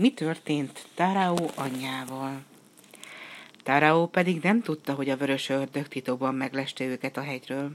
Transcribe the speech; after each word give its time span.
Mi 0.00 0.14
történt 0.14 0.86
Tarao 0.94 1.46
anyjával? 1.54 2.42
Tarao 3.62 4.06
pedig 4.06 4.42
nem 4.42 4.62
tudta, 4.62 4.94
hogy 4.94 5.08
a 5.08 5.16
vörös 5.16 5.48
ördög 5.48 5.88
titokban 5.88 6.34
megleste 6.34 6.84
őket 6.84 7.16
a 7.16 7.22
hegyről. 7.22 7.70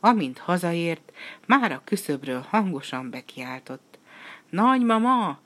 Amint 0.00 0.38
hazaért, 0.38 1.12
már 1.46 1.72
a 1.72 1.82
küszöbről 1.84 2.46
hangosan 2.48 3.10
bekiáltott. 3.10 3.98
Nagymama, 4.50 5.38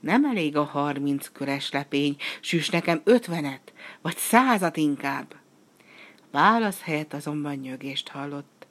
nem 0.00 0.24
elég 0.24 0.56
a 0.56 0.64
harminc 0.64 1.28
köres 1.32 1.70
lepény, 1.70 2.16
süss 2.40 2.68
nekem 2.68 3.00
ötvenet, 3.04 3.72
vagy 4.02 4.16
százat 4.16 4.76
inkább. 4.76 5.34
Válasz 6.30 6.80
helyett 6.82 7.12
azonban 7.12 7.54
nyögést 7.54 8.08
hallott. 8.08 8.66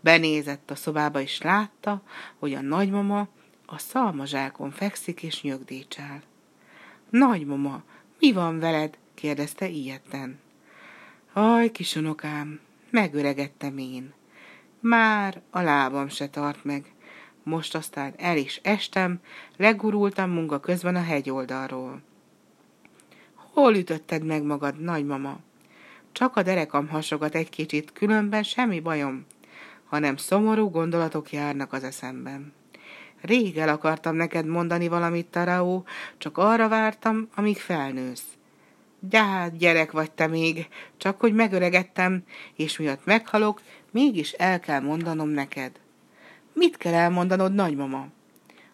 Benézett 0.00 0.70
a 0.70 0.74
szobába, 0.74 1.20
és 1.20 1.40
látta, 1.42 2.02
hogy 2.38 2.54
a 2.54 2.60
nagymama 2.60 3.28
a 3.72 3.78
szalmazsákon 3.78 4.70
fekszik 4.70 5.22
és 5.22 5.42
nyögdícsál. 5.42 6.22
Nagymama, 7.10 7.82
mi 8.18 8.32
van 8.32 8.58
veled? 8.58 8.98
kérdezte 9.14 9.68
ilyetten. 9.68 10.38
Aj, 11.32 11.70
kisunokám, 11.70 12.60
megöregettem 12.90 13.78
én. 13.78 14.12
Már 14.80 15.40
a 15.50 15.60
lábam 15.60 16.08
se 16.08 16.28
tart 16.28 16.64
meg. 16.64 16.92
Most 17.42 17.74
aztán 17.74 18.14
el 18.16 18.36
is 18.36 18.60
estem, 18.62 19.20
legurultam 19.56 20.30
munka 20.30 20.60
közben 20.60 20.96
a 20.96 21.02
hegyoldalról. 21.02 22.02
Hol 23.34 23.74
ütötted 23.74 24.24
meg 24.24 24.42
magad, 24.42 24.80
nagymama? 24.80 25.38
Csak 26.12 26.36
a 26.36 26.42
derekam 26.42 26.88
hasogat 26.88 27.34
egy 27.34 27.50
kicsit, 27.50 27.92
különben 27.92 28.42
semmi 28.42 28.80
bajom, 28.80 29.26
hanem 29.84 30.16
szomorú 30.16 30.70
gondolatok 30.70 31.32
járnak 31.32 31.72
az 31.72 31.84
eszemben. 31.84 32.52
Rég 33.22 33.58
el 33.58 33.68
akartam 33.68 34.14
neked 34.14 34.46
mondani 34.46 34.88
valamit, 34.88 35.26
Taraó, 35.26 35.84
csak 36.18 36.38
arra 36.38 36.68
vártam, 36.68 37.28
amíg 37.34 37.56
felnősz. 37.56 38.24
Hát 39.12 39.56
gyerek 39.56 39.92
vagy 39.92 40.10
te 40.10 40.26
még, 40.26 40.68
csak 40.96 41.20
hogy 41.20 41.34
megöregettem, 41.34 42.22
és 42.56 42.78
miatt 42.78 43.04
meghalok, 43.04 43.60
mégis 43.90 44.32
el 44.32 44.60
kell 44.60 44.80
mondanom 44.80 45.28
neked. 45.28 45.72
Mit 46.52 46.76
kell 46.76 46.94
elmondanod, 46.94 47.54
nagymama? 47.54 48.06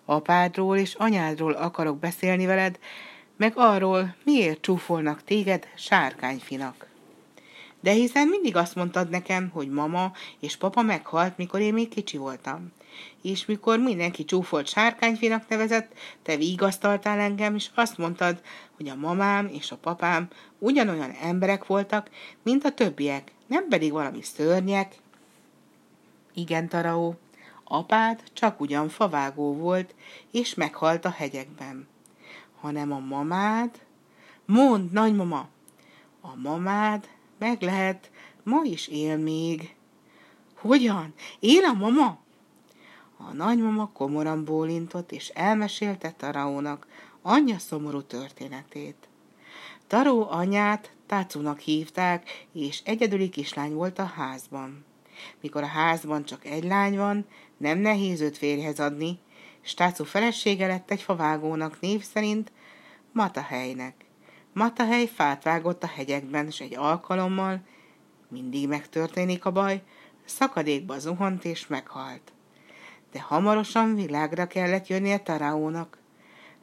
Apádról 0.05 0.77
és 0.77 0.95
anyádról 0.95 1.53
akarok 1.53 1.99
beszélni 1.99 2.47
veled, 2.47 2.79
meg 3.37 3.53
arról, 3.57 4.15
miért 4.25 4.61
csúfolnak 4.61 5.25
téged 5.25 5.69
sárkányfinak. 5.77 6.87
De 7.81 7.91
hiszen 7.91 8.29
mindig 8.29 8.57
azt 8.57 8.75
mondtad 8.75 9.09
nekem, 9.09 9.51
hogy 9.53 9.71
mama 9.71 10.13
és 10.41 10.57
papa 10.57 10.83
meghalt, 10.83 11.37
mikor 11.37 11.61
én 11.61 11.73
még 11.73 11.89
kicsi 11.89 12.17
voltam. 12.17 12.73
És 13.23 13.47
mikor 13.47 13.79
mindenki 13.79 14.25
csúfolt 14.25 14.67
sárkányfinak 14.67 15.49
nevezett, 15.49 15.93
te 16.23 16.37
vigasztaltál 16.37 17.19
engem, 17.19 17.55
és 17.55 17.71
azt 17.75 17.99
mondtad, 17.99 18.43
hogy 18.77 18.89
a 18.89 18.95
mamám 18.95 19.47
és 19.53 19.71
a 19.71 19.77
papám 19.77 20.29
ugyanolyan 20.59 21.11
emberek 21.11 21.67
voltak, 21.67 22.11
mint 22.43 22.65
a 22.65 22.73
többiek, 22.73 23.33
nem 23.47 23.69
pedig 23.69 23.93
valami 23.93 24.23
szörnyek. 24.23 24.95
Igen, 26.35 26.69
Taraó, 26.69 27.17
apád 27.65 28.23
csak 28.33 28.61
ugyan 28.61 28.89
favágó 28.89 29.55
volt, 29.55 29.95
és 30.31 30.55
meghalt 30.55 31.05
a 31.05 31.11
hegyekben. 31.11 31.89
Hanem 32.61 32.93
a 32.93 32.99
mamád... 32.99 33.71
Mond, 34.47 34.93
nagymama! 34.93 35.49
A 36.21 36.35
mamád 36.37 37.09
meg 37.39 37.63
lehet, 37.63 38.11
ma 38.43 38.61
is 38.65 38.89
él 38.89 39.17
még. 39.17 39.75
Hogyan? 40.55 41.15
Él 41.41 41.65
a 41.65 41.73
mama? 41.73 42.19
A 43.21 43.33
nagymama 43.33 43.91
komoran 43.93 44.45
bólintott, 44.45 45.13
és 45.13 45.29
elmesélte 45.29 46.11
Taraónak 46.11 46.87
anyja 47.23 47.59
szomorú 47.59 48.03
történetét. 48.03 49.09
Taró 49.87 50.27
anyát 50.31 50.93
Tácunak 51.07 51.59
hívták, 51.59 52.47
és 52.53 52.81
egyedüli 52.85 53.29
kislány 53.29 53.75
volt 53.75 53.99
a 53.99 54.05
házban. 54.05 54.85
Mikor 55.41 55.63
a 55.63 55.67
házban 55.67 56.25
csak 56.25 56.45
egy 56.45 56.65
lány 56.65 56.97
van, 56.97 57.27
nem 57.57 57.79
nehéz 57.79 58.21
őt 58.21 58.39
férjhez 58.39 58.81
adni, 58.81 59.19
és 59.63 59.75
Tácu 59.75 60.05
felesége 60.05 60.67
lett 60.67 60.91
egy 60.91 61.03
favágónak 61.03 61.81
név 61.81 62.03
szerint 62.03 62.53
Matahelynek. 63.13 63.95
Matahely 64.53 65.07
fát 65.07 65.43
vágott 65.43 65.83
a 65.83 65.87
hegyekben, 65.87 66.47
és 66.47 66.61
egy 66.61 66.77
alkalommal, 66.77 67.61
mindig 68.29 68.69
megtörténik 68.69 69.45
a 69.45 69.53
baj, 69.53 69.83
szakadékba 70.25 70.99
zuhant 70.99 71.45
és 71.45 71.67
meghalt. 71.67 72.33
De 73.13 73.21
hamarosan 73.21 73.95
világra 73.95 74.47
kellett 74.47 74.87
jönnie 74.87 75.19
Taraónak. 75.19 75.99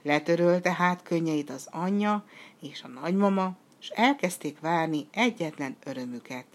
Letörölte 0.03 0.73
hát 0.73 1.03
könnyeit 1.03 1.49
az 1.49 1.67
anyja 1.71 2.25
és 2.61 2.83
a 2.83 2.87
nagymama, 2.87 3.55
és 3.79 3.89
elkezdték 3.89 4.59
várni 4.59 5.07
egyetlen 5.11 5.75
örömüket. 5.83 6.45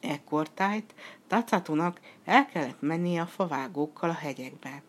Ekkor 0.00 0.50
tájt 0.50 0.94
Tacatunak 1.26 2.00
el 2.24 2.46
kellett 2.46 2.80
mennie 2.80 3.20
a 3.20 3.26
favágókkal 3.26 4.10
a 4.10 4.14
hegyekbe. 4.14 4.82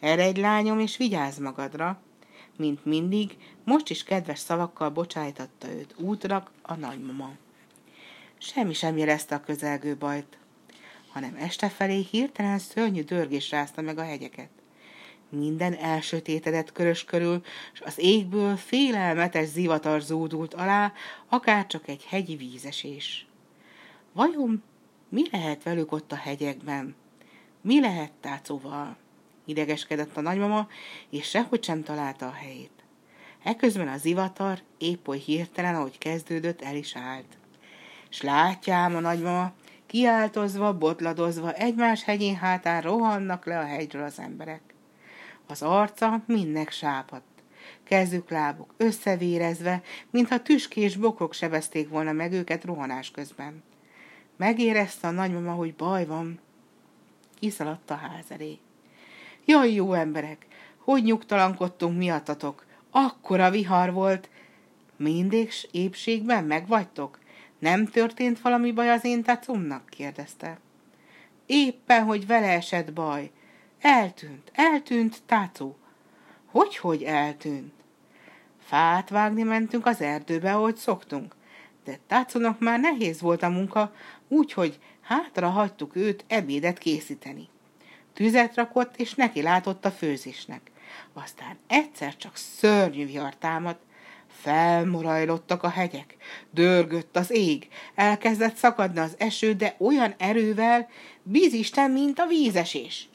Erre 0.00 0.22
egy 0.22 0.36
lányom, 0.36 0.78
és 0.78 0.96
vigyázz 0.96 1.38
magadra, 1.38 2.00
mint 2.56 2.84
mindig, 2.84 3.36
most 3.64 3.90
is 3.90 4.04
kedves 4.04 4.38
szavakkal 4.38 4.90
bocsájtatta 4.90 5.68
őt 5.68 5.94
útra 5.98 6.44
a 6.62 6.74
nagymama. 6.74 7.30
Semmi 8.38 8.72
sem 8.72 8.96
jelezte 8.96 9.34
a 9.34 9.40
közelgő 9.40 9.96
bajt, 9.96 10.38
hanem 11.12 11.36
este 11.38 11.68
felé 11.68 12.06
hirtelen 12.10 12.58
szörnyű 12.58 13.02
dörgés 13.02 13.50
rázta 13.50 13.82
meg 13.82 13.98
a 13.98 14.04
hegyeket. 14.04 14.48
Minden 15.28 15.74
elsötétedett 15.74 16.72
körös 16.72 17.04
körül, 17.04 17.42
és 17.72 17.80
az 17.80 17.98
égből 17.98 18.56
félelmetes 18.56 19.48
zivatar 19.48 20.00
zúdult 20.00 20.54
alá, 20.54 20.92
akár 21.28 21.66
csak 21.66 21.88
egy 21.88 22.04
hegyi 22.04 22.36
vízesés. 22.36 23.26
Vajon 24.12 24.62
mi 25.08 25.22
lehet 25.30 25.62
velük 25.62 25.92
ott 25.92 26.12
a 26.12 26.16
hegyekben? 26.16 26.94
Mi 27.60 27.80
lehet 27.80 28.12
tácóval? 28.20 28.96
Idegeskedett 29.44 30.16
a 30.16 30.20
nagymama, 30.20 30.68
és 31.10 31.28
sehogy 31.28 31.64
sem 31.64 31.82
találta 31.82 32.26
a 32.26 32.32
helyét. 32.32 32.70
Eközben 33.42 33.88
a 33.88 33.96
zivatar 33.96 34.58
épp 34.78 35.08
oly 35.08 35.18
hirtelen, 35.18 35.74
ahogy 35.74 35.98
kezdődött, 35.98 36.62
el 36.62 36.76
is 36.76 36.96
állt. 36.96 37.38
S 38.08 38.22
látjám 38.22 38.96
a 38.96 39.00
nagymama, 39.00 39.52
kiáltozva, 39.90 40.78
botladozva, 40.78 41.52
egymás 41.52 42.04
hegyén 42.04 42.36
hátán 42.36 42.82
rohannak 42.82 43.46
le 43.46 43.58
a 43.58 43.64
hegyről 43.64 44.02
az 44.02 44.18
emberek. 44.18 44.60
Az 45.46 45.62
arca 45.62 46.22
mindnek 46.26 46.70
sápadt. 46.70 47.24
Kezük, 47.84 48.30
lábuk 48.30 48.74
összevérezve, 48.76 49.82
mintha 50.10 50.42
tüskés 50.42 50.96
bokrok 50.96 51.32
sebezték 51.32 51.88
volna 51.88 52.12
meg 52.12 52.32
őket 52.32 52.64
rohanás 52.64 53.10
közben. 53.10 53.62
Megérezte 54.36 55.06
a 55.08 55.10
nagymama, 55.10 55.52
hogy 55.52 55.74
baj 55.74 56.06
van. 56.06 56.40
Kiszaladt 57.38 57.90
a 57.90 57.94
ház 57.94 58.24
elé. 58.28 58.58
Jaj, 59.44 59.72
jó 59.72 59.92
emberek, 59.92 60.46
hogy 60.76 61.02
nyugtalankodtunk 61.02 61.96
miattatok. 61.96 62.64
Akkora 62.90 63.50
vihar 63.50 63.92
volt. 63.92 64.28
Mindig 64.96 65.50
épségben 65.70 66.44
megvagytok? 66.44 67.19
Nem 67.60 67.86
történt 67.86 68.40
valami 68.40 68.72
baj 68.72 68.90
az 68.90 69.04
én 69.04 69.22
tacumnak? 69.22 69.86
kérdezte. 69.88 70.58
Éppen, 71.46 72.04
hogy 72.04 72.26
vele 72.26 72.48
esett 72.52 72.92
baj. 72.92 73.30
Eltűnt, 73.80 74.50
eltűnt 74.54 75.22
tácú. 75.26 75.76
Hogy-hogy 76.46 77.02
eltűnt? 77.02 77.72
Fát 78.64 79.08
vágni 79.08 79.42
mentünk 79.42 79.86
az 79.86 80.00
erdőbe, 80.00 80.54
ahogy 80.54 80.76
szoktunk. 80.76 81.34
De 81.84 81.98
tácónak 82.06 82.60
már 82.60 82.80
nehéz 82.80 83.20
volt 83.20 83.42
a 83.42 83.48
munka, 83.48 83.94
úgyhogy 84.28 84.78
hátra 85.00 85.48
hagytuk 85.48 85.96
őt 85.96 86.24
ebédet 86.28 86.78
készíteni. 86.78 87.48
Tüzet 88.12 88.54
rakott, 88.54 88.96
és 88.96 89.14
neki 89.14 89.42
látott 89.42 89.84
a 89.84 89.90
főzésnek. 89.90 90.70
Aztán 91.12 91.58
egyszer 91.66 92.16
csak 92.16 92.36
szörnyű 92.36 93.06
vihar 93.06 93.36
támadt, 93.36 93.82
felmorajlottak 94.40 95.62
a 95.62 95.68
hegyek, 95.68 96.16
dörgött 96.50 97.16
az 97.16 97.30
ég, 97.30 97.68
elkezdett 97.94 98.56
szakadni 98.56 99.00
az 99.00 99.14
eső, 99.18 99.52
de 99.52 99.76
olyan 99.78 100.14
erővel, 100.18 100.88
bízisten, 101.22 101.90
mint 101.90 102.18
a 102.18 102.26
vízesés. 102.26 103.08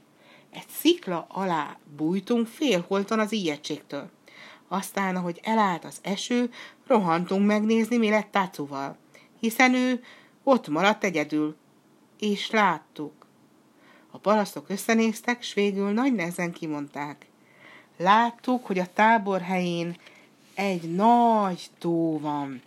Egy 0.52 0.68
szikla 0.70 1.26
alá 1.30 1.78
bújtunk 1.96 2.48
félholtan 2.48 3.20
az 3.20 3.32
ijegységtől. 3.32 4.10
Aztán, 4.68 5.16
ahogy 5.16 5.40
elállt 5.44 5.86
az 5.86 6.00
eső, 6.02 6.52
rohantunk 6.88 7.46
megnézni, 7.46 7.98
mi 7.98 8.10
lett 8.10 8.32
Tácuval, 8.32 8.98
hiszen 9.40 9.74
ő 9.74 10.04
ott 10.44 10.68
maradt 10.68 11.04
egyedül, 11.04 11.56
és 12.20 12.52
láttuk. 12.52 13.14
A 14.12 14.18
parasztok 14.18 14.70
összenéztek, 14.70 15.42
s 15.42 15.54
végül 15.54 15.92
nagy 15.92 16.14
nehezen 16.14 16.52
kimondták. 16.52 17.26
Láttuk, 17.98 18.66
hogy 18.66 18.80
a 18.80 18.94
tábor 18.94 19.42
helyén 19.42 19.98
egy 20.56 20.96
nagy 20.96 21.68
tó 21.80 22.20
van, 22.20 22.62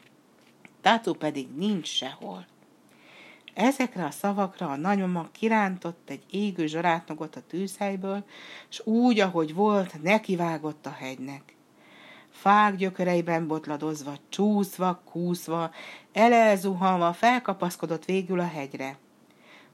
Tátó 0.80 1.12
pedig 1.12 1.48
nincs 1.56 1.88
sehol. 1.88 2.46
Ezekre 3.54 4.04
a 4.04 4.10
szavakra 4.10 4.70
a 4.70 4.76
nagymama 4.76 5.28
kirántott 5.32 6.10
egy 6.10 6.22
égő 6.30 6.66
zsarátnogot 6.66 7.36
a 7.36 7.42
tűzhelyből, 7.48 8.24
s 8.68 8.80
úgy, 8.84 9.20
ahogy 9.20 9.54
volt, 9.54 10.02
nekivágott 10.02 10.86
a 10.86 10.90
hegynek. 10.90 11.56
fák 12.30 12.76
gyökereiben 12.76 13.46
botladozva, 13.46 14.12
csúszva, 14.28 15.02
kúszva, 15.04 15.70
elelzuhanva 16.12 17.12
felkapaszkodott 17.12 18.04
végül 18.04 18.40
a 18.40 18.48
hegyre. 18.48 18.96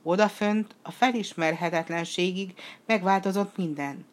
Odafönt 0.03 0.75
a 0.83 0.91
felismerhetetlenségig 0.91 2.55
megváltozott 2.87 3.57
minden. 3.57 4.05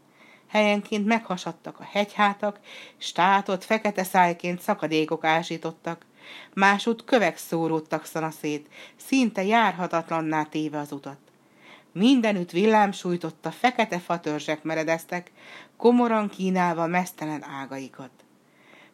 Helyenként 0.52 1.06
meghasadtak 1.06 1.80
a 1.80 1.88
hegyhátak, 1.92 2.60
státott 2.98 3.64
fekete 3.64 4.04
szájként 4.04 4.62
szakadékok 4.62 5.24
ásítottak, 5.24 6.06
másút 6.54 7.04
kövek 7.04 7.38
szóródtak 7.38 8.06
szanaszét, 8.06 8.70
szinte 8.96 9.44
járhatatlanná 9.44 10.44
téve 10.44 10.80
az 10.80 10.92
utat. 10.92 11.18
Mindenütt 11.92 12.52
villám 12.52 12.92
sújtotta, 12.92 13.52
fekete 13.52 14.00
fatörzsek 14.00 14.64
meredeztek, 14.64 15.32
komoran 15.78 16.30
kínálva 16.30 16.88
mesztelen 16.88 17.44
ágaikat. 17.44 18.12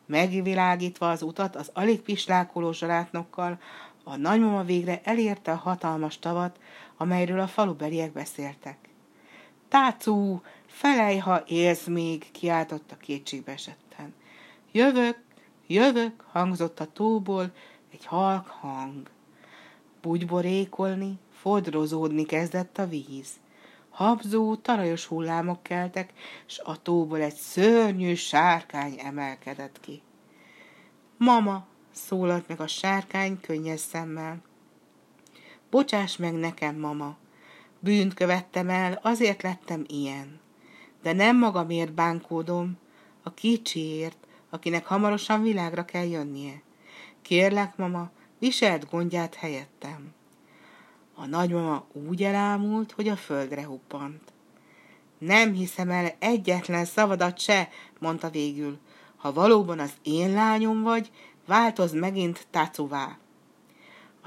Megvilágítva 0.06 1.10
az 1.10 1.22
utat 1.22 1.56
az 1.56 1.70
alig 1.74 2.02
pislákoló 2.02 2.72
zsalátnokkal, 2.72 3.60
a 4.04 4.16
nagymama 4.16 4.64
végre 4.64 5.02
elérte 5.04 5.52
a 5.52 5.56
hatalmas 5.56 6.20
tavat, 6.20 6.60
amelyről 6.98 7.40
a 7.40 7.48
falubeliek 7.48 8.12
beszéltek. 8.12 8.87
Tácú, 9.70 10.42
felej, 10.66 11.18
ha 11.18 11.44
élsz 11.48 11.86
még, 11.86 12.32
kiáltotta 12.32 12.98
kétségbe 12.98 13.52
esetten. 13.52 14.14
Jövök, 14.72 15.18
jövök, 15.68 16.24
hangzott 16.32 16.80
a 16.80 16.92
tóból 16.92 17.52
egy 17.92 18.06
halk 18.06 18.48
hang. 18.48 19.10
Bugyborékolni, 20.02 21.20
fodrozódni 21.32 22.26
kezdett 22.26 22.78
a 22.78 22.88
víz. 22.88 23.30
Habzó, 23.90 24.56
talajos 24.56 25.06
hullámok 25.06 25.64
keltek, 25.64 26.14
s 26.46 26.60
a 26.64 26.82
tóból 26.82 27.22
egy 27.22 27.36
szörnyű 27.36 28.14
sárkány 28.14 29.00
emelkedett 29.00 29.80
ki. 29.80 30.02
Mama, 31.18 31.66
szólalt 31.92 32.48
meg 32.48 32.60
a 32.60 32.68
sárkány 32.68 33.40
könnyes 33.40 33.80
szemmel. 33.80 34.42
Bocsáss 35.70 36.18
meg 36.18 36.34
nekem, 36.34 36.76
mama, 36.76 37.18
bűnt 37.80 38.14
követtem 38.14 38.70
el, 38.70 39.00
azért 39.02 39.42
lettem 39.42 39.84
ilyen. 39.88 40.40
De 41.02 41.14
nem 41.14 41.38
magamért 41.38 41.94
bánkódom, 41.94 42.78
a 43.24 43.34
kicsiért, 43.34 44.18
akinek 44.50 44.86
hamarosan 44.86 45.42
világra 45.42 45.86
kell 45.86 46.06
jönnie. 46.06 46.62
Kérlek, 47.22 47.78
mama, 47.78 48.10
viselt 48.40 48.90
gondját 48.90 49.36
helyettem. 49.36 50.14
A 51.16 51.26
nagymama 51.26 51.86
úgy 52.08 52.24
elámult, 52.24 52.92
hogy 52.92 53.08
a 53.08 53.16
földre 53.16 53.66
huppant. 53.66 54.22
Nem 55.18 55.54
hiszem 55.54 55.90
el 55.90 56.16
egyetlen 56.20 56.86
szavadat 56.86 57.40
se, 57.40 57.70
mondta 58.00 58.30
végül. 58.30 58.78
Ha 59.16 59.34
valóban 59.34 59.80
az 59.80 59.94
én 60.04 60.34
lányom 60.34 60.82
vagy, 60.82 61.12
változ 61.46 61.94
megint 61.94 62.48
tacuvá. 62.52 63.18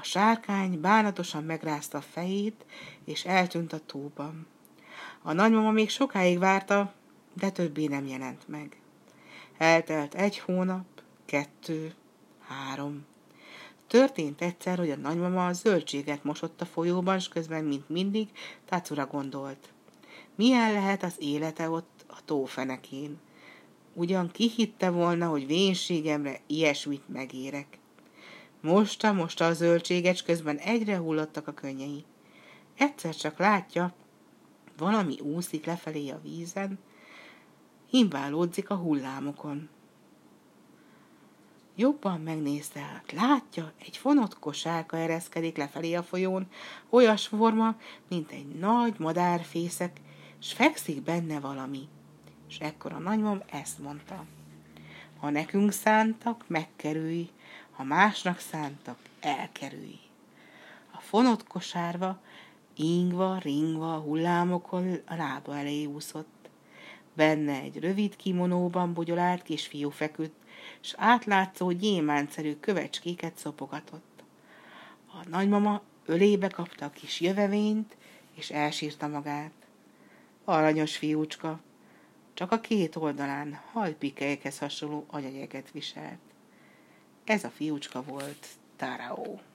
A 0.01 0.03
sárkány 0.03 0.81
bánatosan 0.81 1.43
megrázta 1.43 1.97
a 1.97 2.01
fejét, 2.01 2.65
és 3.05 3.25
eltűnt 3.25 3.73
a 3.73 3.85
tóban. 3.85 4.47
A 5.21 5.33
nagymama 5.33 5.71
még 5.71 5.89
sokáig 5.89 6.39
várta, 6.39 6.93
de 7.33 7.49
többé 7.49 7.85
nem 7.85 8.07
jelent 8.07 8.47
meg. 8.47 8.81
Eltelt 9.57 10.13
egy 10.13 10.39
hónap, 10.39 10.85
kettő, 11.25 11.93
három. 12.47 13.05
Történt 13.87 14.41
egyszer, 14.41 14.77
hogy 14.77 14.89
a 14.89 14.95
nagymama 14.95 15.47
a 15.47 15.53
zöldséget 15.53 16.23
mosott 16.23 16.61
a 16.61 16.65
folyóban, 16.65 17.19
s 17.19 17.27
közben, 17.27 17.63
mint 17.63 17.89
mindig, 17.89 18.27
Tácura 18.65 19.05
gondolt. 19.05 19.69
Milyen 20.35 20.73
lehet 20.73 21.03
az 21.03 21.15
élete 21.19 21.69
ott 21.69 22.05
a 22.07 22.25
tófenekén? 22.25 23.19
Ugyan 23.93 24.31
ki 24.31 24.49
hitte 24.55 24.89
volna, 24.89 25.27
hogy 25.27 25.47
vénségemre 25.47 26.39
ilyesmit 26.47 27.09
megérek. 27.09 27.79
Mosta, 28.61 29.13
mosta 29.13 29.45
a 29.45 29.53
zöldséget, 29.53 30.23
közben 30.23 30.57
egyre 30.57 30.97
hullottak 30.97 31.47
a 31.47 31.53
könnyei. 31.53 32.05
Egyszer 32.77 33.15
csak 33.15 33.37
látja, 33.37 33.93
valami 34.77 35.19
úszik 35.19 35.65
lefelé 35.65 36.09
a 36.09 36.21
vízen, 36.21 36.79
himbálódzik 37.89 38.69
a 38.69 38.75
hullámokon. 38.75 39.69
Jobban 41.75 42.21
megnézte, 42.21 43.03
látja, 43.13 43.71
egy 43.85 43.97
fonott 43.97 44.39
kosárka 44.39 44.97
ereszkedik 44.97 45.57
lefelé 45.57 45.93
a 45.93 46.03
folyón, 46.03 46.47
olyas 46.89 47.27
forma, 47.27 47.75
mint 48.09 48.31
egy 48.31 48.47
nagy 48.47 48.99
madárfészek, 48.99 50.01
s 50.39 50.53
fekszik 50.53 51.01
benne 51.01 51.39
valami. 51.39 51.87
És 52.49 52.57
ekkor 52.57 52.93
a 52.93 52.99
nagymam 52.99 53.41
ezt 53.51 53.79
mondta. 53.79 54.25
Ha 55.19 55.29
nekünk 55.29 55.71
szántak, 55.71 56.43
megkerülj, 56.47 57.29
ha 57.81 57.87
másnak 57.87 58.39
szántak, 58.39 58.97
elkerülj. 59.19 59.99
A 60.91 60.99
fonott 60.99 61.47
kosárva, 61.47 62.19
ingva, 62.75 63.37
ringva, 63.37 63.97
hullámokon 63.97 64.99
a 65.05 65.15
lába 65.15 65.57
elé 65.57 65.85
úszott. 65.85 66.49
Benne 67.13 67.59
egy 67.59 67.79
rövid 67.79 68.15
kimonóban 68.15 68.93
bugyolált 68.93 69.41
kisfiú 69.41 69.89
feküdt, 69.89 70.35
s 70.79 70.93
átlátszó 70.97 71.71
gyémántszerű 71.71 72.55
kövecskéket 72.55 73.37
szopogatott. 73.37 74.23
A 75.07 75.29
nagymama 75.29 75.81
ölébe 76.05 76.47
kapta 76.47 76.85
a 76.85 76.89
kis 76.89 77.21
jövevényt, 77.21 77.97
és 78.35 78.49
elsírta 78.49 79.07
magát. 79.07 79.53
Aranyos 80.43 80.97
fiúcska, 80.97 81.59
csak 82.33 82.51
a 82.51 82.59
két 82.59 82.95
oldalán 82.95 83.59
hajpikelyekhez 83.71 84.57
hasonló 84.57 85.05
anyagyeget 85.07 85.71
viselt. 85.71 86.30
Ez 87.23 87.43
a 87.43 87.49
fiúcska 87.49 88.03
volt 88.03 88.47
Tarao. 88.75 89.50